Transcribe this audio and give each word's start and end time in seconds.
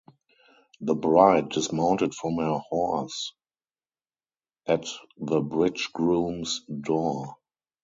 The 0.79 0.95
bride 0.95 1.49
dismounted 1.49 2.15
from 2.15 2.37
her 2.37 2.57
horse 2.57 3.35
at 4.65 4.85
the 5.19 5.41
bridegroom's 5.41 6.63
door. 6.65 7.35